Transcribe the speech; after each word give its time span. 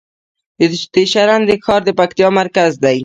د 0.93 0.95
شرن 1.11 1.41
ښار 1.65 1.81
د 1.85 1.89
پکتیکا 1.99 2.27
مرکز 2.39 2.71
دی 2.83 2.97